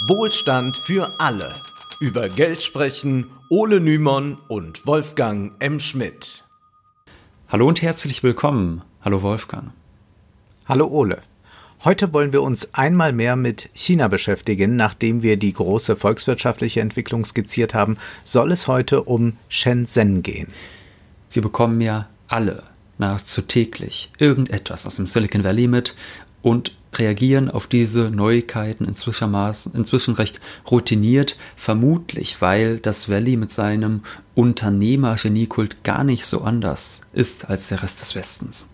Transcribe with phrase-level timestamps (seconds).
[0.00, 1.54] Wohlstand für alle.
[2.00, 5.80] Über Geld sprechen Ole Nymon und Wolfgang M.
[5.80, 6.44] Schmidt.
[7.48, 8.82] Hallo und herzlich willkommen.
[9.00, 9.72] Hallo Wolfgang.
[10.66, 11.22] Hallo Ole.
[11.82, 14.76] Heute wollen wir uns einmal mehr mit China beschäftigen.
[14.76, 20.48] Nachdem wir die große volkswirtschaftliche Entwicklung skizziert haben, soll es heute um Shenzhen gehen.
[21.30, 22.64] Wir bekommen ja alle
[22.98, 25.94] nahezu täglich irgendetwas aus dem Silicon Valley mit
[26.42, 29.34] und reagieren auf diese Neuigkeiten inzwischen,
[29.74, 34.02] inzwischen recht routiniert, vermutlich weil das Valley mit seinem
[34.34, 38.68] Unternehmergeniekult gar nicht so anders ist als der Rest des Westens.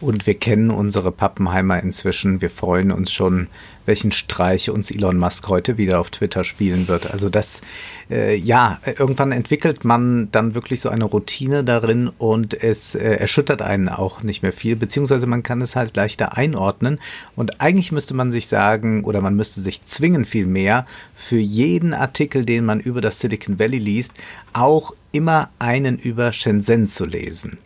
[0.00, 2.40] Und wir kennen unsere Pappenheimer inzwischen.
[2.40, 3.48] Wir freuen uns schon,
[3.90, 7.10] welchen Streich uns Elon Musk heute wieder auf Twitter spielen wird.
[7.10, 7.60] Also das,
[8.08, 13.62] äh, ja, irgendwann entwickelt man dann wirklich so eine Routine darin und es äh, erschüttert
[13.62, 17.00] einen auch nicht mehr viel, beziehungsweise man kann es halt leichter einordnen.
[17.34, 22.44] Und eigentlich müsste man sich sagen, oder man müsste sich zwingen vielmehr, für jeden Artikel,
[22.44, 24.12] den man über das Silicon Valley liest,
[24.52, 27.58] auch immer einen über Shenzhen zu lesen.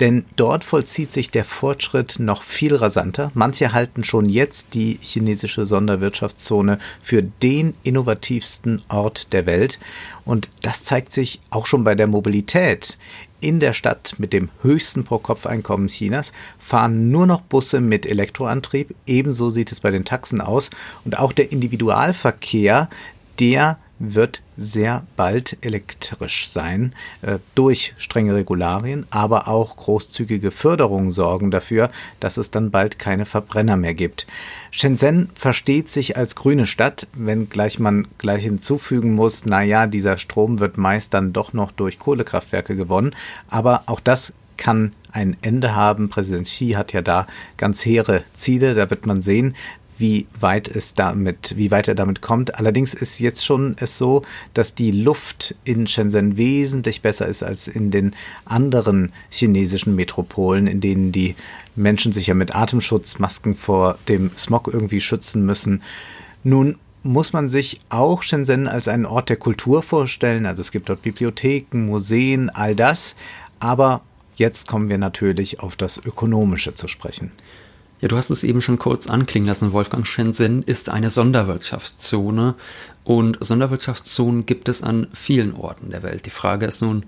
[0.00, 3.30] Denn dort vollzieht sich der Fortschritt noch viel rasanter.
[3.34, 9.78] Manche halten schon jetzt die chinesische Sonderwirtschaftszone für den innovativsten Ort der Welt.
[10.24, 12.98] Und das zeigt sich auch schon bei der Mobilität.
[13.40, 18.94] In der Stadt mit dem höchsten Pro-Kopf-Einkommen Chinas fahren nur noch Busse mit Elektroantrieb.
[19.06, 20.68] Ebenso sieht es bei den Taxen aus.
[21.06, 22.90] Und auch der Individualverkehr,
[23.38, 26.94] der wird sehr bald elektrisch sein.
[27.22, 33.26] Äh, durch strenge Regularien, aber auch großzügige Förderungen sorgen dafür, dass es dann bald keine
[33.26, 34.26] Verbrenner mehr gibt.
[34.72, 40.78] Shenzhen versteht sich als grüne Stadt, wenngleich man gleich hinzufügen muss, naja, dieser Strom wird
[40.78, 43.14] meist dann doch noch durch Kohlekraftwerke gewonnen,
[43.48, 46.10] aber auch das kann ein Ende haben.
[46.10, 48.74] Präsident Xi hat ja da ganz hehre Ziele.
[48.74, 49.56] Da wird man sehen,
[50.00, 52.56] wie weit es damit, wie weit er damit kommt.
[52.56, 57.68] Allerdings ist jetzt schon es so, dass die Luft in Shenzhen wesentlich besser ist als
[57.68, 61.36] in den anderen chinesischen Metropolen, in denen die
[61.76, 65.82] Menschen sich ja mit Atemschutzmasken vor dem Smog irgendwie schützen müssen.
[66.42, 70.46] Nun muss man sich auch Shenzhen als einen Ort der Kultur vorstellen.
[70.46, 73.14] Also es gibt dort Bibliotheken, Museen, all das.
[73.58, 74.02] Aber
[74.36, 77.30] jetzt kommen wir natürlich auf das Ökonomische zu sprechen.
[78.00, 80.06] Ja, du hast es eben schon kurz anklingen lassen, Wolfgang.
[80.06, 82.54] Shenzhen ist eine Sonderwirtschaftszone
[83.04, 86.24] und Sonderwirtschaftszonen gibt es an vielen Orten der Welt.
[86.24, 87.04] Die Frage ist nun,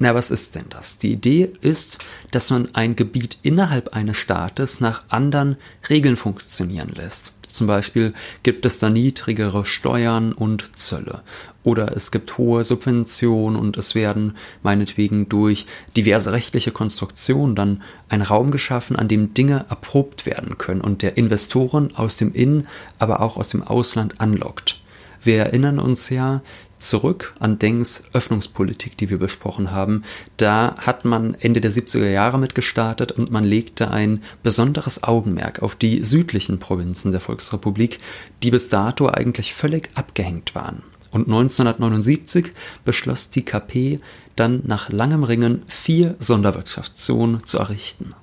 [0.00, 0.98] na, was ist denn das?
[0.98, 1.98] Die Idee ist,
[2.32, 5.58] dass man ein Gebiet innerhalb eines Staates nach anderen
[5.88, 7.32] Regeln funktionieren lässt.
[7.52, 11.22] Zum Beispiel gibt es da niedrigere Steuern und Zölle.
[11.64, 18.22] Oder es gibt hohe Subventionen und es werden meinetwegen durch diverse rechtliche Konstruktionen dann ein
[18.22, 22.66] Raum geschaffen, an dem Dinge erprobt werden können und der Investoren aus dem Innen,
[22.98, 24.80] aber auch aus dem Ausland anlockt.
[25.22, 26.42] Wir erinnern uns ja,
[26.82, 30.02] zurück an Dengs Öffnungspolitik, die wir besprochen haben.
[30.36, 35.62] Da hat man Ende der 70er Jahre mit gestartet und man legte ein besonderes Augenmerk
[35.62, 38.00] auf die südlichen Provinzen der Volksrepublik,
[38.42, 40.82] die bis dato eigentlich völlig abgehängt waren.
[41.10, 42.52] Und 1979
[42.84, 44.00] beschloss die KP
[44.34, 48.14] dann nach langem Ringen vier Sonderwirtschaftszonen zu errichten.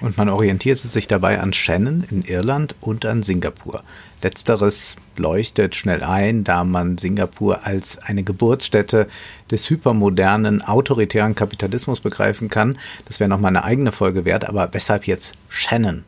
[0.00, 3.84] Und man orientierte sich dabei an Shannon in Irland und an Singapur.
[4.22, 9.08] Letzteres leuchtet schnell ein, da man Singapur als eine Geburtsstätte
[9.50, 12.78] des hypermodernen, autoritären Kapitalismus begreifen kann.
[13.06, 16.04] Das wäre nochmal eine eigene Folge wert, aber weshalb jetzt Shannon?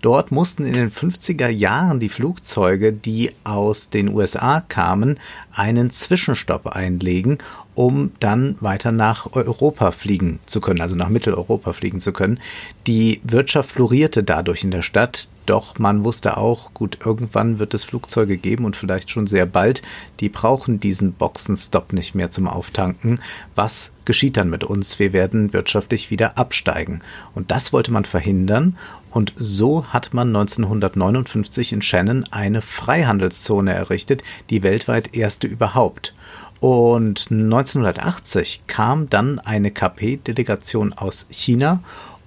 [0.00, 5.18] Dort mussten in den 50er Jahren die Flugzeuge, die aus den USA kamen,
[5.52, 7.38] einen Zwischenstopp einlegen,
[7.74, 12.40] um dann weiter nach Europa fliegen zu können, also nach Mitteleuropa fliegen zu können.
[12.86, 15.28] Die Wirtschaft florierte dadurch in der Stadt.
[15.46, 19.82] Doch man wusste auch, gut, irgendwann wird es Flugzeuge geben und vielleicht schon sehr bald.
[20.20, 23.20] Die brauchen diesen Boxenstopp nicht mehr zum Auftanken.
[23.54, 24.98] Was geschieht dann mit uns?
[24.98, 27.00] Wir werden wirtschaftlich wieder absteigen.
[27.34, 28.76] Und das wollte man verhindern.
[29.10, 36.14] Und so hat man 1959 in Shannon eine Freihandelszone errichtet, die weltweit erste überhaupt.
[36.60, 41.82] Und 1980 kam dann eine KP-Delegation aus China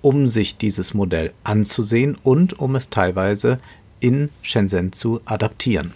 [0.06, 3.57] um sich dieses Modell anzusehen und um es teilweise
[4.00, 5.96] in Shenzhen zu adaptieren.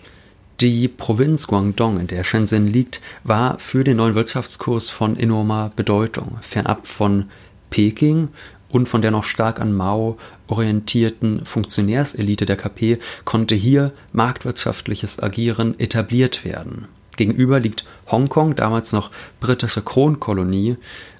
[0.62, 6.40] Die Provinz Guangdong, in der Shenzhen liegt, war für den neuen Wirtschaftskurs von enormer Bedeutung,
[6.42, 7.26] fernab von
[7.70, 8.30] Peking
[8.70, 10.18] und von der noch stark an Mao
[10.48, 16.88] orientierten Funktionärselite der KP konnte hier marktwirtschaftliches Agieren etabliert werden.
[17.16, 20.78] Gegenüber liegt Hongkong, damals noch britische Kronkolonie,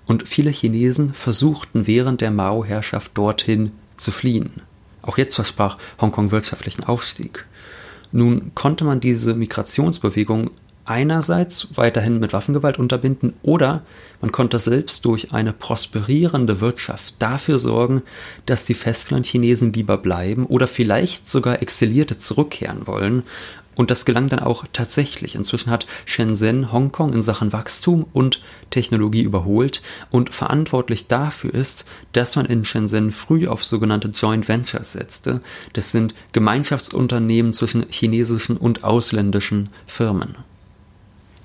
[0.10, 4.54] und viele Chinesen versuchten während der Mao-Herrschaft dorthin zu fliehen.
[5.04, 7.46] Auch jetzt versprach Hongkong wirtschaftlichen Aufstieg.
[8.12, 10.50] Nun konnte man diese Migrationsbewegung
[10.84, 13.84] einerseits weiterhin mit Waffengewalt unterbinden oder
[14.20, 18.02] man konnte selbst durch eine prosperierende Wirtschaft dafür sorgen,
[18.48, 23.22] dass die Festlandchinesen lieber bleiben oder vielleicht sogar Exilierte zurückkehren wollen.
[23.80, 25.36] Und das gelang dann auch tatsächlich.
[25.36, 28.42] Inzwischen hat Shenzhen Hongkong in Sachen Wachstum und
[28.72, 34.92] Technologie überholt und verantwortlich dafür ist, dass man in Shenzhen früh auf sogenannte Joint Ventures
[34.92, 35.40] setzte.
[35.72, 40.36] Das sind Gemeinschaftsunternehmen zwischen chinesischen und ausländischen Firmen.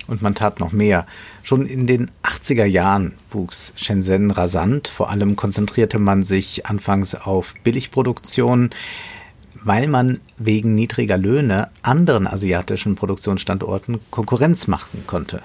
[0.09, 1.07] Und man tat noch mehr.
[1.45, 4.89] Schon in den 80er Jahren wuchs Shenzhen rasant.
[4.89, 8.71] Vor allem konzentrierte man sich anfangs auf Billigproduktion,
[9.65, 15.43] weil man wegen niedriger Löhne anderen asiatischen Produktionsstandorten Konkurrenz machen konnte.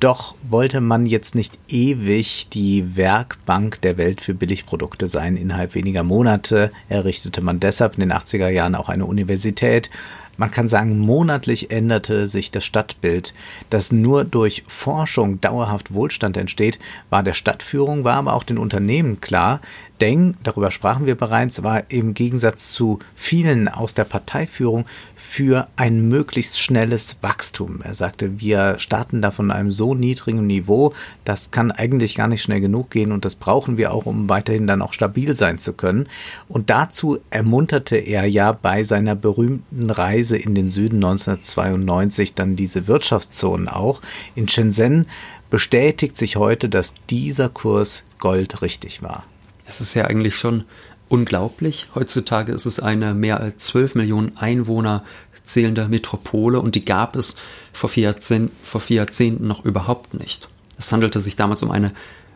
[0.00, 5.36] Doch wollte man jetzt nicht ewig die Werkbank der Welt für Billigprodukte sein.
[5.36, 9.90] Innerhalb weniger Monate errichtete man deshalb in den 80er Jahren auch eine Universität
[10.36, 13.34] man kann sagen, monatlich änderte sich das Stadtbild.
[13.70, 16.78] Dass nur durch Forschung dauerhaft Wohlstand entsteht,
[17.10, 19.60] war der Stadtführung, war aber auch den Unternehmen klar.
[20.00, 24.84] Deng, darüber sprachen wir bereits, war im Gegensatz zu vielen aus der Parteiführung
[25.14, 27.80] für ein möglichst schnelles Wachstum.
[27.82, 30.92] Er sagte, wir starten da von einem so niedrigen Niveau,
[31.24, 34.66] das kann eigentlich gar nicht schnell genug gehen und das brauchen wir auch, um weiterhin
[34.66, 36.08] dann auch stabil sein zu können.
[36.48, 42.86] Und dazu ermunterte er ja bei seiner berühmten Reise in den Süden 1992 dann diese
[42.86, 44.00] Wirtschaftszonen auch.
[44.34, 45.06] In Shenzhen
[45.50, 49.24] bestätigt sich heute, dass dieser Kurs Gold richtig war.
[49.66, 50.64] Es ist ja eigentlich schon
[51.08, 51.88] unglaublich.
[51.94, 55.04] Heutzutage ist es eine mehr als 12 Millionen Einwohner
[55.42, 57.36] zählende Metropole und die gab es
[57.72, 60.48] vor vier, Jahrzehnten, vor vier Jahrzehnten noch überhaupt nicht.
[60.78, 61.92] Es handelte sich damals um eine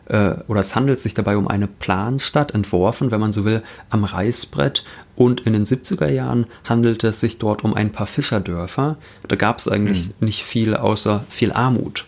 [0.09, 4.03] äh, oder es handelt sich dabei um eine Planstadt, entworfen, wenn man so will, am
[4.03, 4.83] Reißbrett.
[5.15, 8.97] Und in den 70er Jahren handelte es sich dort um ein paar Fischerdörfer.
[9.27, 10.13] Da gab es eigentlich mhm.
[10.27, 12.05] nicht viel außer viel Armut.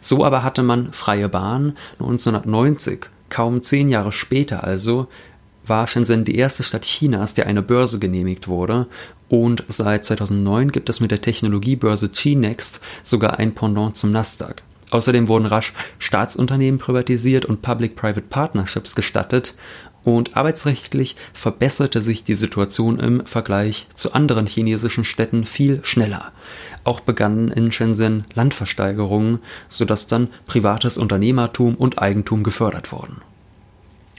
[0.00, 5.08] So aber hatte man freie Bahn 1990, kaum zehn Jahre später also,
[5.64, 8.86] war Shenzhen die erste Stadt Chinas, der eine Börse genehmigt wurde.
[9.28, 14.62] Und seit 2009 gibt es mit der Technologiebörse Chinext sogar ein Pendant zum Nasdaq.
[14.92, 19.54] Außerdem wurden rasch Staatsunternehmen privatisiert und Public-Private Partnerships gestattet.
[20.04, 26.30] Und arbeitsrechtlich verbesserte sich die Situation im Vergleich zu anderen chinesischen Städten viel schneller.
[26.84, 29.38] Auch begannen in Shenzhen Landversteigerungen,
[29.70, 33.22] sodass dann privates Unternehmertum und Eigentum gefördert wurden.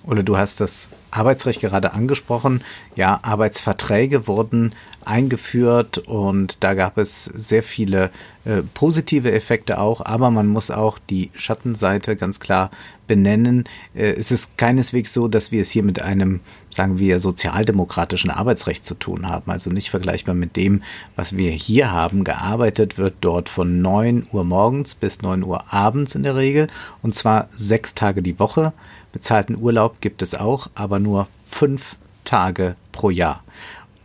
[0.05, 2.63] Oder du hast das Arbeitsrecht gerade angesprochen.
[2.95, 4.73] Ja, Arbeitsverträge wurden
[5.05, 8.09] eingeführt und da gab es sehr viele
[8.45, 12.71] äh, positive Effekte auch, aber man muss auch die Schattenseite ganz klar
[13.07, 13.65] benennen.
[13.94, 16.41] Äh, es ist keineswegs so, dass wir es hier mit einem,
[16.75, 20.83] sagen wir, sozialdemokratischen Arbeitsrecht zu tun haben, also nicht vergleichbar mit dem,
[21.15, 22.23] was wir hier haben.
[22.23, 26.67] Gearbeitet wird dort von 9 Uhr morgens bis 9 Uhr abends in der Regel
[27.01, 28.73] und zwar sechs Tage die Woche.
[29.11, 33.43] Bezahlten Urlaub gibt es auch, aber nur fünf Tage pro Jahr.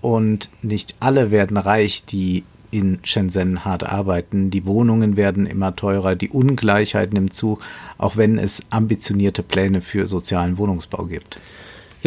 [0.00, 4.50] Und nicht alle werden reich, die in Shenzhen hart arbeiten.
[4.50, 7.58] Die Wohnungen werden immer teurer, die Ungleichheit nimmt zu,
[7.96, 11.40] auch wenn es ambitionierte Pläne für sozialen Wohnungsbau gibt.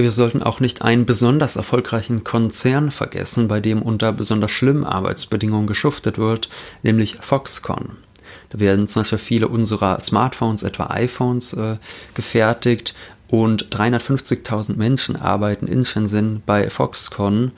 [0.01, 5.67] Wir sollten auch nicht einen besonders erfolgreichen Konzern vergessen, bei dem unter besonders schlimmen Arbeitsbedingungen
[5.67, 6.49] geschuftet wird,
[6.81, 7.97] nämlich Foxconn.
[8.49, 11.77] Da werden zum Beispiel viele unserer Smartphones, etwa iPhones, äh,
[12.15, 12.95] gefertigt
[13.27, 17.51] und 350.000 Menschen arbeiten in Shenzhen bei Foxconn.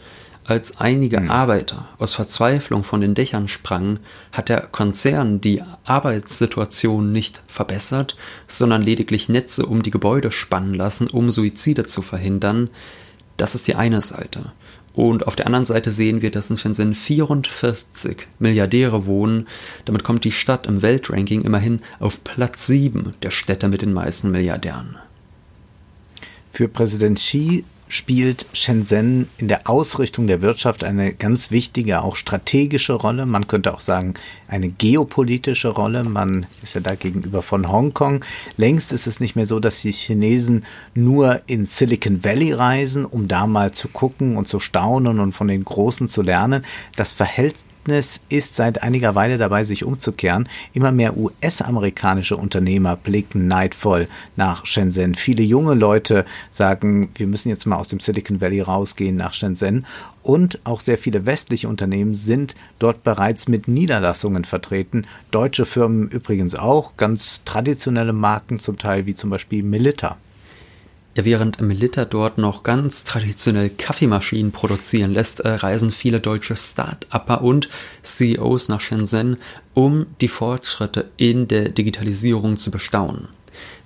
[0.45, 1.31] Als einige mhm.
[1.31, 3.99] Arbeiter aus Verzweiflung von den Dächern sprangen,
[4.31, 8.15] hat der Konzern die Arbeitssituation nicht verbessert,
[8.47, 12.69] sondern lediglich Netze um die Gebäude spannen lassen, um Suizide zu verhindern.
[13.37, 14.51] Das ist die eine Seite.
[14.93, 19.47] Und auf der anderen Seite sehen wir, dass in Shenzhen 44 Milliardäre wohnen.
[19.85, 24.29] Damit kommt die Stadt im Weltranking immerhin auf Platz 7 der Städte mit den meisten
[24.29, 24.97] Milliardären.
[26.51, 32.93] Für Präsident Xi spielt Shenzhen in der Ausrichtung der Wirtschaft eine ganz wichtige, auch strategische
[32.93, 33.27] Rolle.
[33.27, 34.15] Man könnte auch sagen,
[34.47, 36.03] eine geopolitische Rolle.
[36.03, 38.25] Man ist ja da gegenüber von Hongkong.
[38.57, 43.27] Längst ist es nicht mehr so, dass die Chinesen nur in Silicon Valley reisen, um
[43.27, 46.65] da mal zu gucken und zu staunen und von den Großen zu lernen.
[46.95, 50.47] Das verhält Verhältnis ist seit einiger Weile dabei, sich umzukehren.
[50.71, 55.15] Immer mehr US-amerikanische Unternehmer blicken neidvoll nach Shenzhen.
[55.15, 59.85] Viele junge Leute sagen, wir müssen jetzt mal aus dem Silicon Valley rausgehen nach Shenzhen.
[60.21, 65.05] Und auch sehr viele westliche Unternehmen sind dort bereits mit Niederlassungen vertreten.
[65.31, 70.15] Deutsche Firmen übrigens auch, ganz traditionelle Marken zum Teil, wie zum Beispiel Milita.
[71.15, 77.43] Ja, während Melitta dort noch ganz traditionell Kaffeemaschinen produzieren lässt, äh, reisen viele deutsche Start-Upper
[77.43, 77.69] und
[78.01, 79.37] CEOs nach Shenzhen,
[79.75, 83.27] um die Fortschritte in der Digitalisierung zu bestaunen.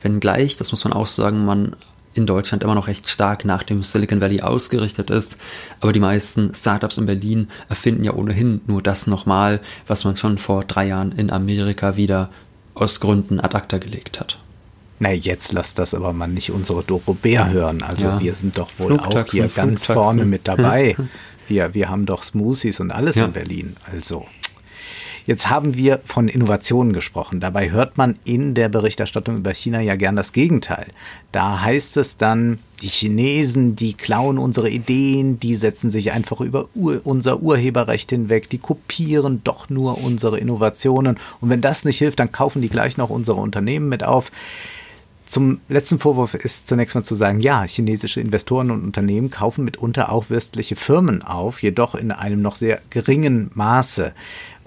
[0.01, 1.75] Wenngleich, das muss man auch sagen, man
[2.13, 5.37] in Deutschland immer noch recht stark nach dem Silicon Valley ausgerichtet ist.
[5.81, 10.37] Aber die meisten Startups in Berlin erfinden ja ohnehin nur das nochmal, was man schon
[10.37, 12.29] vor drei Jahren in Amerika wieder
[12.73, 14.37] aus Gründen ad acta gelegt hat.
[14.99, 17.83] Na, jetzt lass das aber mal nicht unsere Doro Bär hören.
[17.83, 18.19] Also ja.
[18.19, 20.95] wir sind doch wohl auch hier ganz vorne mit dabei.
[21.47, 23.25] wir, wir haben doch Smoothies und alles ja.
[23.25, 23.75] in Berlin.
[23.91, 24.25] Also.
[25.27, 27.41] Jetzt haben wir von Innovationen gesprochen.
[27.41, 30.87] Dabei hört man in der Berichterstattung über China ja gern das Gegenteil.
[31.33, 36.69] Da heißt es dann, die Chinesen, die klauen unsere Ideen, die setzen sich einfach über
[36.75, 41.19] Ur unser Urheberrecht hinweg, die kopieren doch nur unsere Innovationen.
[41.41, 44.31] Und wenn das nicht hilft, dann kaufen die gleich noch unsere Unternehmen mit auf.
[45.27, 50.09] Zum letzten Vorwurf ist zunächst mal zu sagen, ja, chinesische Investoren und Unternehmen kaufen mitunter
[50.09, 54.13] auch westliche Firmen auf, jedoch in einem noch sehr geringen Maße.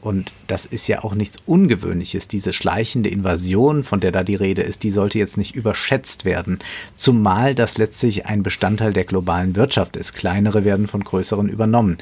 [0.03, 2.29] Und das ist ja auch nichts Ungewöhnliches.
[2.29, 6.59] Diese schleichende Invasion, von der da die Rede ist, die sollte jetzt nicht überschätzt werden.
[6.95, 10.13] Zumal das letztlich ein Bestandteil der globalen Wirtschaft ist.
[10.13, 11.97] Kleinere werden von größeren übernommen.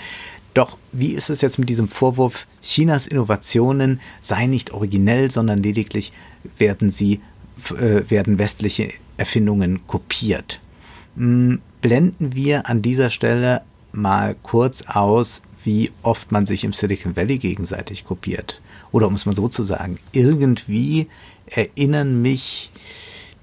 [0.55, 6.13] Doch wie ist es jetzt mit diesem Vorwurf, Chinas Innovationen seien nicht originell, sondern lediglich
[6.59, 7.21] werden sie
[7.71, 10.61] äh, werden westliche Erfindungen kopiert.
[11.17, 13.63] Hm, blenden wir an dieser Stelle
[13.93, 18.61] mal kurz aus, wie oft man sich im Silicon Valley gegenseitig kopiert.
[18.93, 21.09] Oder um es mal so zu sagen, irgendwie
[21.47, 22.71] erinnern mich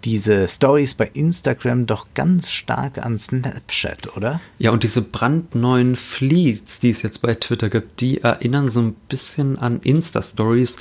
[0.06, 4.40] diese Stories bei Instagram doch ganz stark an Snapchat, oder?
[4.60, 8.94] Ja, und diese brandneuen Fleets, die es jetzt bei Twitter gibt, die erinnern so ein
[9.10, 10.78] bisschen an Insta-Stories.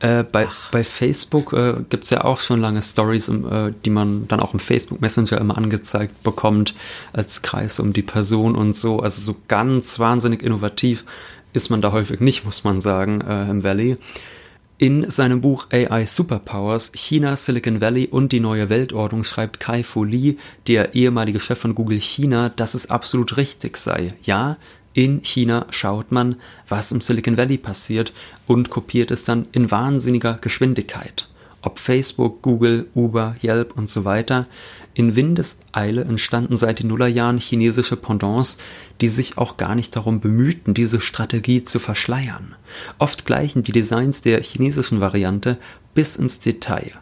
[0.00, 4.28] Äh, bei, bei Facebook äh, gibt es ja auch schon lange Stories, äh, die man
[4.28, 6.74] dann auch im Facebook Messenger immer angezeigt bekommt,
[7.14, 9.00] als Kreis um die Person und so.
[9.00, 11.06] Also so ganz wahnsinnig innovativ
[11.54, 13.96] ist man da häufig nicht, muss man sagen, äh, im Valley.
[14.78, 20.04] In seinem Buch AI Superpowers, China, Silicon Valley und die neue Weltordnung schreibt Kai Fu
[20.04, 20.36] Lee,
[20.68, 24.12] der ehemalige Chef von Google China, dass es absolut richtig sei.
[24.22, 24.58] Ja,
[24.92, 26.36] in China schaut man,
[26.68, 28.12] was im Silicon Valley passiert
[28.46, 31.26] und kopiert es dann in wahnsinniger Geschwindigkeit.
[31.62, 34.44] Ob Facebook, Google, Uber, Yelp und so weiter.
[34.96, 38.56] In Windeseile entstanden seit den Nullerjahren chinesische Pendants,
[39.02, 42.54] die sich auch gar nicht darum bemühten, diese Strategie zu verschleiern.
[42.98, 45.58] Oft gleichen die Designs der chinesischen Variante
[45.92, 46.92] bis ins Detail.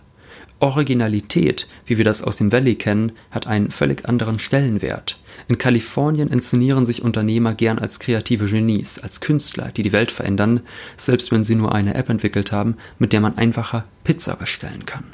[0.58, 5.20] Originalität, wie wir das aus dem Valley kennen, hat einen völlig anderen Stellenwert.
[5.46, 10.62] In Kalifornien inszenieren sich Unternehmer gern als kreative Genies, als Künstler, die die Welt verändern,
[10.96, 15.04] selbst wenn sie nur eine App entwickelt haben, mit der man einfacher Pizza bestellen kann.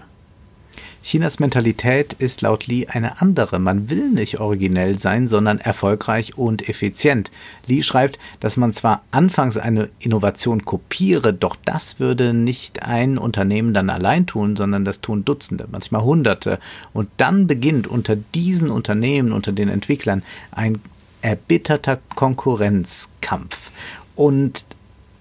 [1.02, 3.58] Chinas Mentalität ist laut Li eine andere.
[3.58, 7.30] Man will nicht originell sein, sondern erfolgreich und effizient.
[7.66, 13.72] Li schreibt, dass man zwar anfangs eine Innovation kopiere, doch das würde nicht ein Unternehmen
[13.72, 16.58] dann allein tun, sondern das tun Dutzende, manchmal Hunderte.
[16.92, 20.80] Und dann beginnt unter diesen Unternehmen, unter den Entwicklern ein
[21.22, 23.70] erbitterter Konkurrenzkampf.
[24.16, 24.66] Und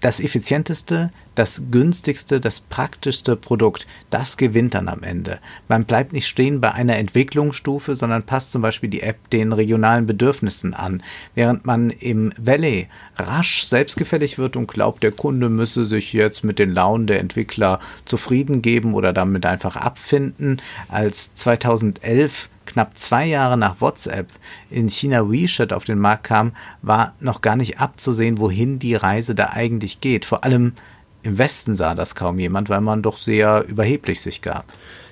[0.00, 1.10] das effizienteste,
[1.40, 5.38] das günstigste, das praktischste Produkt, das gewinnt dann am Ende.
[5.68, 10.04] Man bleibt nicht stehen bei einer Entwicklungsstufe, sondern passt zum Beispiel die App den regionalen
[10.04, 11.02] Bedürfnissen an.
[11.34, 16.58] Während man im Valley rasch selbstgefällig wird und glaubt, der Kunde müsse sich jetzt mit
[16.58, 23.56] den Launen der Entwickler zufrieden geben oder damit einfach abfinden, als 2011 knapp zwei Jahre
[23.56, 24.28] nach WhatsApp
[24.68, 29.34] in China WeChat auf den Markt kam, war noch gar nicht abzusehen, wohin die Reise
[29.34, 30.26] da eigentlich geht.
[30.26, 30.74] Vor allem
[31.22, 34.64] im Westen sah das kaum jemand, weil man doch sehr überheblich sich gab.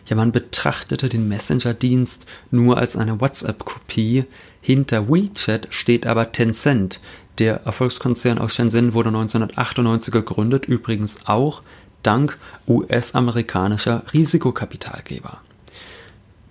[0.06, 4.24] Ja, man betrachtete den Messenger-Dienst nur als eine WhatsApp-Kopie.
[4.62, 7.00] Hinter WeChat steht aber Tencent.
[7.38, 11.62] Der Erfolgskonzern aus Shenzhen wurde 1998 gegründet, übrigens auch
[12.02, 15.40] dank US-amerikanischer Risikokapitalgeber.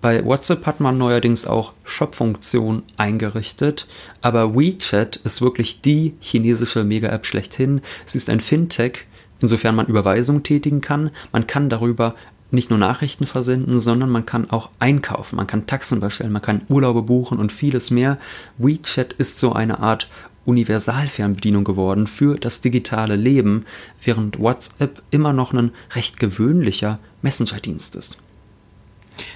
[0.00, 3.88] Bei WhatsApp hat man neuerdings auch Shop-Funktion eingerichtet,
[4.22, 7.80] aber WeChat ist wirklich die chinesische Mega-App schlechthin.
[8.04, 9.06] Sie ist ein Fintech,
[9.40, 11.10] insofern man Überweisungen tätigen kann.
[11.32, 12.14] Man kann darüber
[12.50, 16.62] nicht nur Nachrichten versenden, sondern man kann auch einkaufen, man kann Taxen bestellen, man kann
[16.68, 18.18] Urlaube buchen und vieles mehr.
[18.56, 20.08] WeChat ist so eine Art
[20.46, 23.66] Universalfernbedienung geworden für das digitale Leben,
[24.02, 28.18] während WhatsApp immer noch ein recht gewöhnlicher Messenger-Dienst ist.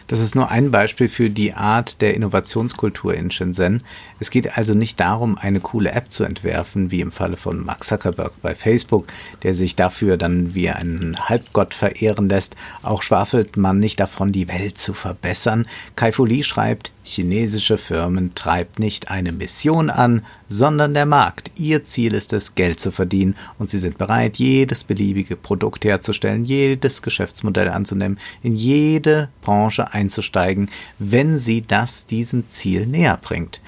[0.06, 3.82] Das ist nur ein Beispiel für die Art der Innovationskultur in Shenzhen.
[4.20, 7.84] Es geht also nicht darum, eine coole App zu entwerfen, wie im Falle von Mark
[7.84, 9.06] Zuckerberg bei Facebook,
[9.42, 12.56] der sich dafür dann wie einen Halbgott verehren lässt.
[12.82, 15.66] Auch schwafelt man nicht davon, die Welt zu verbessern.
[15.96, 21.50] Kai Fu Lee schreibt, Chinesische Firmen treibt nicht eine Mission an, sondern der Markt.
[21.58, 26.44] Ihr Ziel ist es, Geld zu verdienen und sie sind bereit, jedes beliebige Produkt herzustellen,
[26.44, 30.68] jedes Geschäftsmodell anzunehmen, in jede Branche einzusteigen,
[30.98, 33.60] wenn sie das diesem Ziel näher bringt.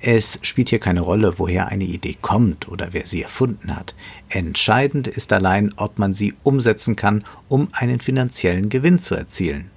[0.00, 3.94] Es spielt hier keine Rolle, woher eine Idee kommt oder wer sie erfunden hat.
[4.28, 9.70] Entscheidend ist allein, ob man sie umsetzen kann, um einen finanziellen Gewinn zu erzielen.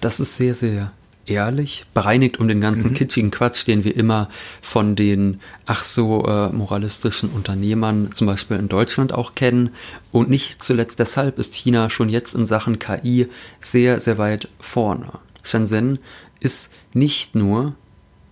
[0.00, 0.92] Das ist sehr, sehr
[1.26, 2.94] ehrlich, bereinigt um den ganzen mhm.
[2.94, 4.28] kitschigen Quatsch, den wir immer
[4.62, 9.70] von den ach so äh, moralistischen Unternehmern zum Beispiel in Deutschland auch kennen.
[10.12, 13.26] Und nicht zuletzt deshalb ist China schon jetzt in Sachen KI
[13.60, 15.12] sehr, sehr weit vorne.
[15.42, 15.98] Shenzhen
[16.40, 17.74] ist nicht nur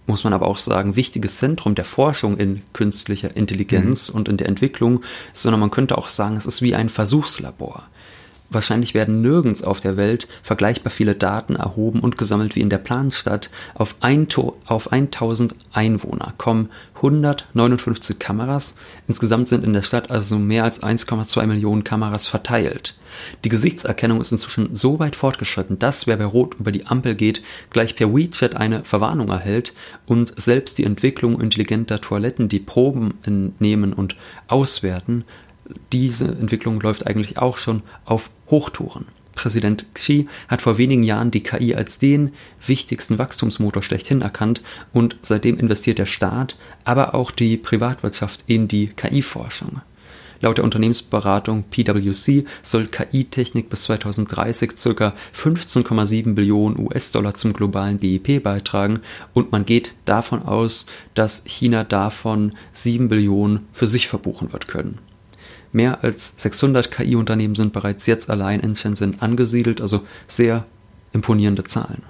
[0.06, 4.16] muss man aber auch sagen, wichtiges Zentrum der Forschung in künstlicher Intelligenz mhm.
[4.16, 7.84] und in der Entwicklung, sondern man könnte auch sagen, es ist wie ein Versuchslabor.
[8.54, 12.78] Wahrscheinlich werden nirgends auf der Welt vergleichbar viele Daten erhoben und gesammelt wie in der
[12.78, 13.50] Planstadt.
[13.74, 14.26] Auf, ein
[14.66, 18.76] auf 1000 Einwohner kommen 159 Kameras.
[19.06, 22.98] Insgesamt sind in der Stadt also mehr als 1,2 Millionen Kameras verteilt.
[23.44, 27.42] Die Gesichtserkennung ist inzwischen so weit fortgeschritten, dass wer bei Rot über die Ampel geht,
[27.70, 29.74] gleich per WeChat eine Verwarnung erhält
[30.06, 34.16] und selbst die Entwicklung intelligenter Toiletten, die Proben entnehmen und
[34.48, 35.24] auswerten,
[35.92, 39.06] diese Entwicklung läuft eigentlich auch schon auf Hochtouren.
[39.34, 42.32] Präsident Xi hat vor wenigen Jahren die KI als den
[42.64, 48.88] wichtigsten Wachstumsmotor schlechthin erkannt und seitdem investiert der Staat, aber auch die Privatwirtschaft in die
[48.88, 49.80] KI-Forschung.
[50.40, 55.14] Laut der Unternehmensberatung PwC soll KI-Technik bis 2030 ca.
[55.34, 59.00] 15,7 Billionen US-Dollar zum globalen BIP beitragen
[59.32, 64.98] und man geht davon aus, dass China davon 7 Billionen für sich verbuchen wird können.
[65.74, 70.66] Mehr als 600 KI-Unternehmen sind bereits jetzt allein in Shenzhen angesiedelt, also sehr
[71.12, 72.04] imponierende Zahlen.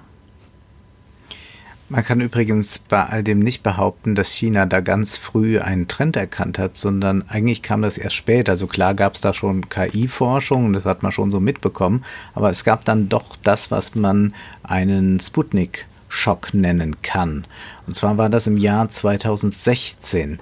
[1.89, 6.15] Man kann übrigens bei all dem nicht behaupten, dass China da ganz früh einen Trend
[6.15, 8.51] erkannt hat, sondern eigentlich kam das erst später.
[8.51, 12.65] Also klar gab es da schon KI-Forschung, das hat man schon so mitbekommen, aber es
[12.65, 17.47] gab dann doch das, was man einen Sputnik-Schock nennen kann.
[17.87, 20.37] Und zwar war das im Jahr 2016.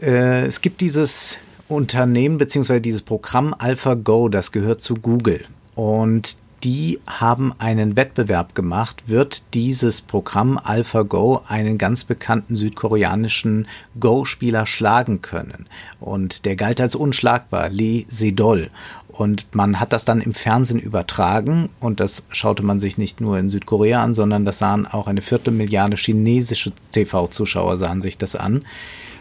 [0.00, 1.38] Äh, es gibt dieses
[1.72, 2.80] Unternehmen bzw.
[2.80, 5.44] dieses Programm AlphaGo, das gehört zu Google.
[5.74, 13.66] Und die haben einen Wettbewerb gemacht, wird dieses Programm AlphaGo einen ganz bekannten südkoreanischen
[13.98, 15.66] Go-Spieler schlagen können.
[15.98, 18.70] Und der galt als unschlagbar, Lee Sedol.
[19.08, 23.38] Und man hat das dann im Fernsehen übertragen und das schaute man sich nicht nur
[23.38, 28.64] in Südkorea an, sondern das sahen auch eine Viertelmilliarde chinesische TV-Zuschauer sahen sich das an.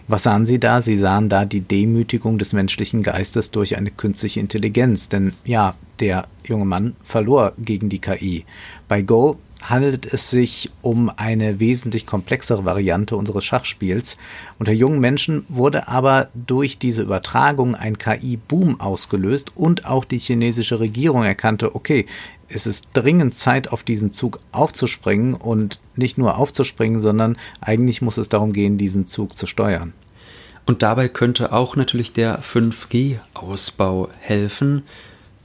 [0.08, 0.82] Was sahen Sie da?
[0.82, 5.10] Sie sahen da die Demütigung des menschlichen Geistes durch eine künstliche Intelligenz.
[5.10, 8.46] Denn ja, der junge Mann verlor gegen die KI.
[8.88, 14.18] Bei Go handelt es sich um eine wesentlich komplexere Variante unseres Schachspiels.
[14.60, 20.80] Unter jungen Menschen wurde aber durch diese Übertragung ein KI-Boom ausgelöst und auch die chinesische
[20.80, 22.08] Regierung erkannte, okay,
[22.54, 28.18] es ist dringend Zeit, auf diesen Zug aufzuspringen und nicht nur aufzuspringen, sondern eigentlich muss
[28.18, 29.94] es darum gehen, diesen Zug zu steuern.
[30.66, 34.84] Und dabei könnte auch natürlich der 5G-Ausbau helfen,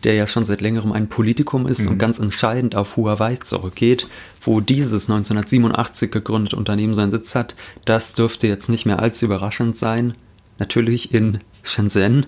[0.05, 1.93] der ja schon seit längerem ein Politikum ist mhm.
[1.93, 4.09] und ganz entscheidend auf Huawei zurückgeht,
[4.43, 7.57] wo dieses 1987 gegründete Unternehmen seinen Sitz hat.
[7.85, 10.15] Das dürfte jetzt nicht mehr allzu überraschend sein.
[10.59, 12.27] Natürlich in Shenzhen.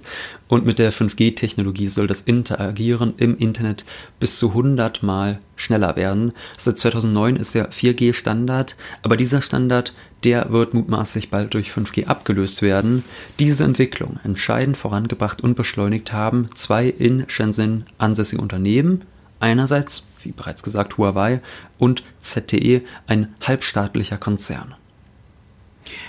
[0.48, 3.84] Und mit der 5G-Technologie soll das Interagieren im Internet
[4.20, 6.32] bis zu 100 Mal schneller werden.
[6.56, 12.62] Seit 2009 ist der 4G-Standard, aber dieser Standard, der wird mutmaßlich bald durch 5G abgelöst
[12.62, 13.04] werden.
[13.38, 19.04] Diese Entwicklung entscheidend vorangebracht und beschleunigt haben zwei in Shenzhen ansässige Unternehmen.
[19.40, 21.40] Einerseits, wie bereits gesagt, Huawei
[21.78, 24.74] und ZTE, ein halbstaatlicher Konzern.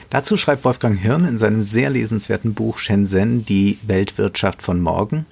[0.10, 5.26] Dazu schreibt Wolfgang Hirn in seinem sehr lesenswerten Buch Shenzhen die Weltwirtschaft von morgen.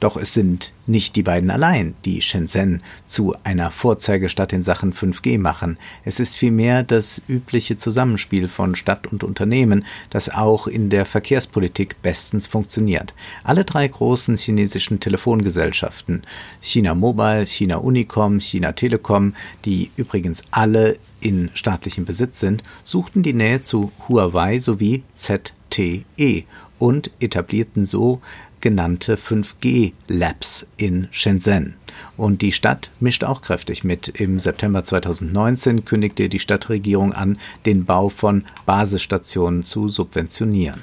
[0.00, 5.38] Doch es sind nicht die beiden allein, die Shenzhen zu einer Vorzeigestadt in Sachen 5G
[5.38, 5.76] machen.
[6.04, 12.00] Es ist vielmehr das übliche Zusammenspiel von Stadt und Unternehmen, das auch in der Verkehrspolitik
[12.00, 13.12] bestens funktioniert.
[13.44, 16.22] Alle drei großen chinesischen Telefongesellschaften,
[16.60, 19.34] China Mobile, China Unicom, China Telekom,
[19.64, 26.44] die übrigens alle in staatlichem Besitz sind, suchten die Nähe zu Huawei sowie ZTE
[26.78, 28.20] und etablierten so
[28.60, 31.74] genannte 5G-Labs in Shenzhen.
[32.16, 34.08] Und die Stadt mischt auch kräftig mit.
[34.08, 40.82] Im September 2019 kündigte die Stadtregierung an, den Bau von Basisstationen zu subventionieren.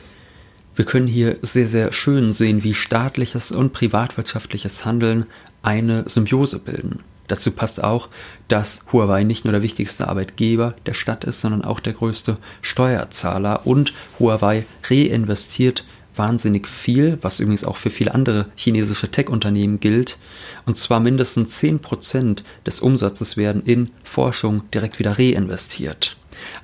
[0.75, 5.25] Wir können hier sehr, sehr schön sehen, wie staatliches und privatwirtschaftliches Handeln
[5.63, 6.99] eine Symbiose bilden.
[7.27, 8.09] Dazu passt auch,
[8.49, 13.65] dass Huawei nicht nur der wichtigste Arbeitgeber der Stadt ist, sondern auch der größte Steuerzahler
[13.65, 15.85] und Huawei reinvestiert
[16.17, 20.17] wahnsinnig viel, was übrigens auch für viele andere chinesische Tech-Unternehmen gilt.
[20.65, 26.17] Und zwar mindestens 10% des Umsatzes werden in Forschung direkt wieder reinvestiert.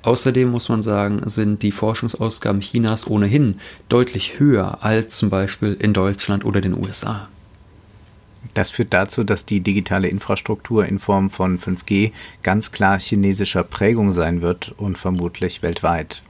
[0.04, 3.60] Außerdem muss man sagen, sind die Forschungsausgaben Chinas ohnehin
[3.90, 7.28] deutlich höher als zum Beispiel in Deutschland oder den USA.
[8.54, 12.12] Das führt dazu, dass die digitale Infrastruktur in Form von 5G
[12.44, 16.22] ganz klar chinesischer Prägung sein wird und vermutlich weltweit.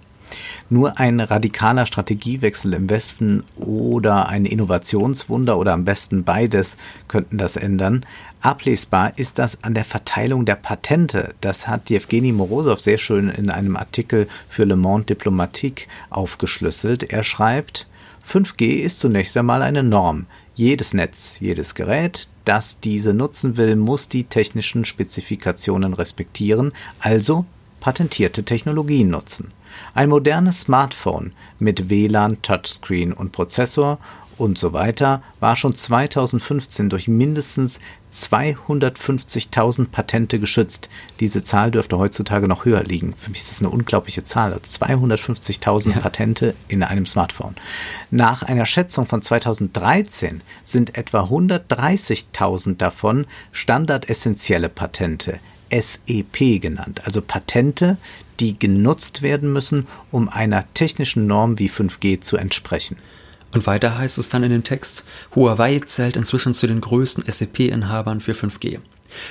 [0.69, 7.55] Nur ein radikaler Strategiewechsel im Westen oder ein Innovationswunder oder am besten beides könnten das
[7.55, 8.05] ändern.
[8.41, 11.33] Ablesbar ist das an der Verteilung der Patente.
[11.41, 17.03] Das hat Jewgeni Morosow sehr schön in einem Artikel für Le Monde Diplomatique aufgeschlüsselt.
[17.03, 17.87] Er schreibt,
[18.27, 20.25] 5G ist zunächst einmal eine Norm.
[20.55, 27.45] Jedes Netz, jedes Gerät, das diese nutzen will, muss die technischen Spezifikationen respektieren, also
[27.79, 29.51] patentierte Technologien nutzen.
[29.93, 33.99] Ein modernes Smartphone mit WLAN, Touchscreen und Prozessor
[34.41, 37.79] und so weiter war schon 2015 durch mindestens
[38.11, 40.89] 250.000 Patente geschützt.
[41.19, 43.13] Diese Zahl dürfte heutzutage noch höher liegen.
[43.15, 44.53] Für mich ist das eine unglaubliche Zahl.
[44.53, 45.99] 250.000 also ja.
[45.99, 47.55] Patente in einem Smartphone.
[48.09, 55.39] Nach einer Schätzung von 2013 sind etwa 130.000 davon standardessentielle Patente.
[55.71, 57.97] SEP genannt, also Patente,
[58.39, 62.97] die genutzt werden müssen, um einer technischen Norm wie 5G zu entsprechen.
[63.53, 65.03] Und weiter heißt es dann in dem Text,
[65.35, 68.79] Huawei zählt inzwischen zu den größten SEP-Inhabern für 5G.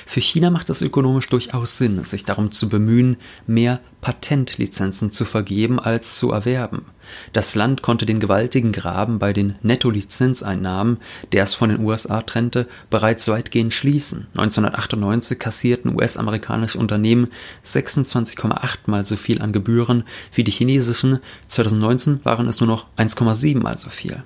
[0.05, 3.17] Für China macht es ökonomisch durchaus Sinn, sich darum zu bemühen,
[3.47, 6.85] mehr Patentlizenzen zu vergeben als zu erwerben.
[7.33, 10.97] Das Land konnte den gewaltigen Graben bei den Netto-Lizenzeinnahmen,
[11.31, 14.27] der es von den USA trennte, bereits weitgehend schließen.
[14.33, 17.27] 1998 kassierten US-amerikanische Unternehmen
[17.65, 23.59] 26,8 mal so viel an Gebühren wie die chinesischen, 2019 waren es nur noch 1,7
[23.59, 24.23] mal so viel.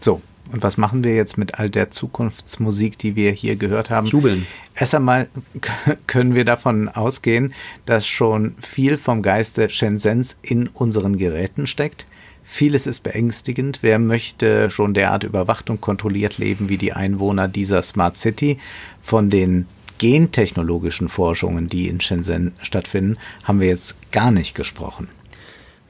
[0.00, 0.22] So,
[0.52, 4.06] und was machen wir jetzt mit all der Zukunftsmusik, die wir hier gehört haben?
[4.06, 4.46] Jubeln.
[4.74, 5.28] Erst einmal
[6.06, 7.54] können wir davon ausgehen,
[7.86, 12.06] dass schon viel vom Geiste Shenzhens in unseren Geräten steckt.
[12.42, 13.80] Vieles ist beängstigend.
[13.82, 18.58] Wer möchte schon derart überwacht und kontrolliert leben wie die Einwohner dieser Smart City?
[19.02, 19.66] Von den
[19.98, 25.08] gentechnologischen Forschungen, die in Shenzhen stattfinden, haben wir jetzt gar nicht gesprochen.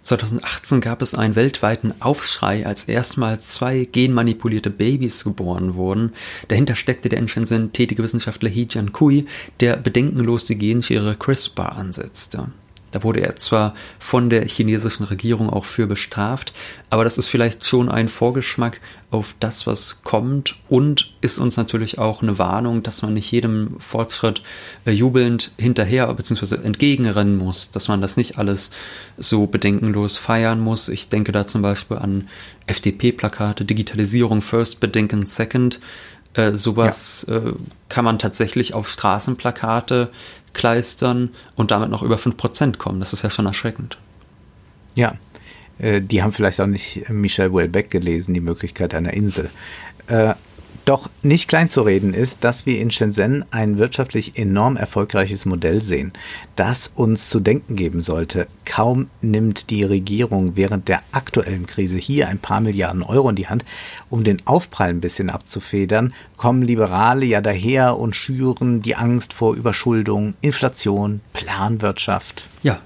[0.09, 6.15] 2018 gab es einen weltweiten Aufschrei, als erstmals zwei genmanipulierte Babys geboren wurden.
[6.49, 9.27] Dahinter steckte der in Shenzhen tätige Wissenschaftler He Jiankui,
[9.61, 12.49] der bedenkenlos die Genschere CRISPR ansetzte.
[12.91, 16.53] Da wurde er zwar von der chinesischen Regierung auch für bestraft,
[16.91, 21.99] aber das ist vielleicht schon ein Vorgeschmack auf das, was kommt und ist uns natürlich
[21.99, 24.43] auch eine Warnung, dass man nicht jedem Fortschritt
[24.85, 26.57] äh, jubelnd hinterher bzw.
[26.57, 28.71] entgegenrennen muss, dass man das nicht alles
[29.17, 30.89] so bedenkenlos feiern muss.
[30.89, 32.29] Ich denke da zum Beispiel an
[32.67, 35.81] FDP-Plakate, Digitalisierung first, Bedenken second.
[36.35, 37.37] Äh, sowas ja.
[37.37, 37.53] äh,
[37.89, 40.11] kann man tatsächlich auf Straßenplakate
[40.59, 43.01] kleistern und damit noch über 5% kommen.
[43.01, 43.97] Das ist ja schon erschreckend.
[44.95, 45.15] Ja,
[45.79, 49.51] äh, die haben vielleicht auch nicht Michel Houellebecq gelesen, die Möglichkeit einer Insel.
[50.89, 55.83] Doch nicht klein zu reden ist, dass wir in Shenzhen ein wirtschaftlich enorm erfolgreiches Modell
[55.83, 56.15] sehen,
[56.57, 58.47] das uns zu denken geben sollte.
[58.65, 63.49] Kaum nimmt die Regierung während der aktuellen Krise hier ein paar Milliarden Euro in die
[63.49, 63.67] Hand,
[64.09, 69.57] um den Aufprall ein bisschen abzufedern, kommen Liberale ja daher und schüren die Angst vor
[69.57, 72.49] Überschuldung, Inflation, Planwirtschaft.
[72.63, 72.81] Ja,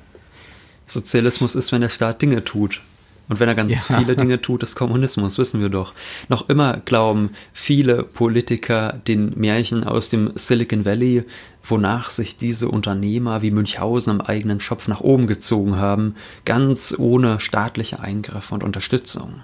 [0.87, 2.81] Sozialismus ist, wenn der Staat Dinge tut.
[3.29, 3.99] Und wenn er ganz ja.
[3.99, 5.95] viele Dinge tut, ist Kommunismus, wissen wir doch.
[6.29, 11.25] Noch immer glauben viele Politiker den Märchen aus dem Silicon Valley,
[11.63, 17.41] wonach sich diese Unternehmer wie Münchhausen am eigenen Schopf nach oben gezogen haben, ganz ohne
[17.41, 19.43] staatliche Eingriffe und Unterstützung.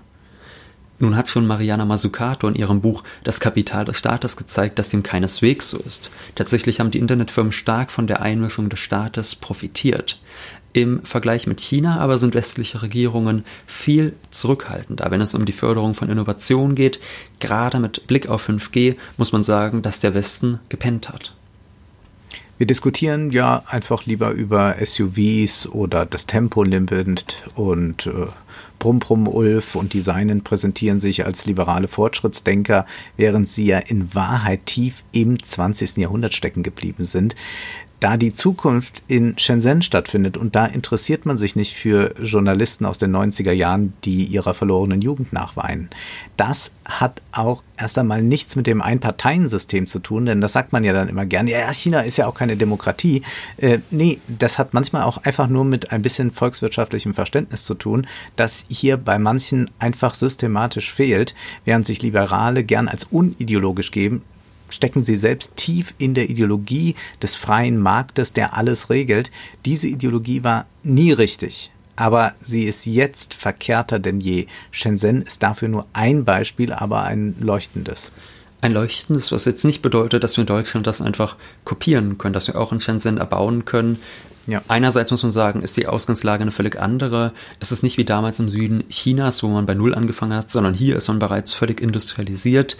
[1.01, 5.05] Nun hat schon Mariana Mazzucato in ihrem Buch Das Kapital des Staates gezeigt, dass dem
[5.05, 6.11] keineswegs so ist.
[6.35, 10.21] Tatsächlich haben die Internetfirmen stark von der Einmischung des Staates profitiert.
[10.73, 15.95] Im Vergleich mit China aber sind westliche Regierungen viel zurückhaltender, wenn es um die Förderung
[15.95, 17.01] von Innovation geht.
[17.41, 21.35] Gerade mit Blick auf 5G muss man sagen, dass der Westen gepennt hat.
[22.59, 28.27] Wir diskutieren ja einfach lieber über SUVs oder das Tempolimit und äh,
[28.81, 32.85] Brumm Brumm Ulf und die Seinen präsentieren sich als liberale Fortschrittsdenker,
[33.17, 35.99] während sie ja in Wahrheit tief im 20.
[35.99, 37.37] Jahrhundert stecken geblieben sind
[38.01, 42.99] da die Zukunft in Shenzhen stattfindet und da interessiert man sich nicht für Journalisten aus
[42.99, 45.91] den 90er Jahren, die ihrer verlorenen Jugend nachweinen.
[46.37, 50.85] Das hat auch erst einmal nichts mit dem Einparteiensystem zu tun, denn das sagt man
[50.85, 53.23] ja dann immer gerne, ja, China ist ja auch keine Demokratie.
[53.57, 58.07] Äh, nee, das hat manchmal auch einfach nur mit ein bisschen volkswirtschaftlichem Verständnis zu tun,
[58.37, 61.35] das hier bei manchen einfach systematisch fehlt,
[61.65, 64.23] während sich Liberale gern als unideologisch geben,
[64.69, 69.31] stecken sie selbst tief in der Ideologie des freien Marktes, der alles regelt.
[69.65, 71.71] Diese Ideologie war nie richtig.
[71.97, 74.47] Aber sie ist jetzt verkehrter denn je.
[74.71, 78.13] Shenzhen ist dafür nur ein Beispiel, aber ein leuchtendes.
[78.61, 82.47] Ein leuchtendes, was jetzt nicht bedeutet, dass wir in Deutschland das einfach kopieren können, dass
[82.47, 83.99] wir auch in Shenzhen erbauen können.
[84.49, 84.63] Ja.
[84.67, 87.33] Einerseits muss man sagen, ist die Ausgangslage eine völlig andere.
[87.61, 90.75] Es ist nicht wie damals im Süden Chinas, wo man bei Null angefangen hat, sondern
[90.75, 92.79] hier ist man bereits völlig industrialisiert.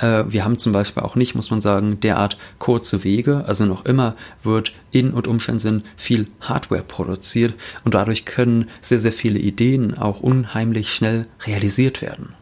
[0.00, 3.44] Äh, wir haben zum Beispiel auch nicht, muss man sagen, derart kurze Wege.
[3.46, 8.98] Also noch immer wird in und um Shenzhen viel Hardware produziert und dadurch können sehr,
[8.98, 12.34] sehr viele Ideen auch unheimlich schnell realisiert werden.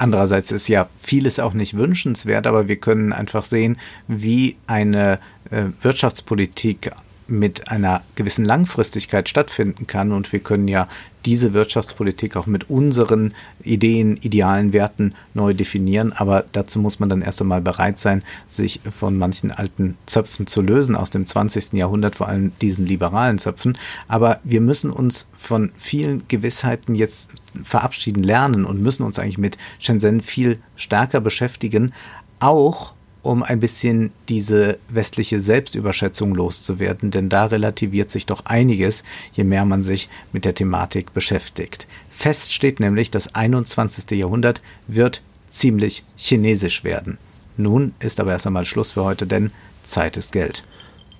[0.00, 5.18] Andererseits ist ja vieles auch nicht wünschenswert, aber wir können einfach sehen, wie eine
[5.50, 6.92] äh, Wirtschaftspolitik
[7.28, 10.12] mit einer gewissen Langfristigkeit stattfinden kann.
[10.12, 10.88] Und wir können ja
[11.24, 16.12] diese Wirtschaftspolitik auch mit unseren Ideen, idealen Werten neu definieren.
[16.12, 20.62] Aber dazu muss man dann erst einmal bereit sein, sich von manchen alten Zöpfen zu
[20.62, 21.74] lösen aus dem 20.
[21.74, 23.76] Jahrhundert, vor allem diesen liberalen Zöpfen.
[24.08, 27.30] Aber wir müssen uns von vielen Gewissheiten jetzt
[27.62, 31.92] verabschieden lernen und müssen uns eigentlich mit Shenzhen viel stärker beschäftigen.
[32.40, 32.94] Auch
[33.28, 39.66] um ein bisschen diese westliche Selbstüberschätzung loszuwerden, denn da relativiert sich doch einiges, je mehr
[39.66, 41.86] man sich mit der Thematik beschäftigt.
[42.08, 44.18] Fest steht nämlich, das 21.
[44.18, 47.18] Jahrhundert wird ziemlich chinesisch werden.
[47.58, 49.52] Nun ist aber erst einmal Schluss für heute, denn
[49.84, 50.64] Zeit ist Geld.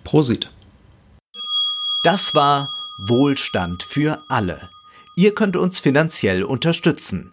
[0.02, 0.50] Prosit.
[2.02, 2.72] Das war
[3.06, 4.70] Wohlstand für alle.
[5.14, 7.32] Ihr könnt uns finanziell unterstützen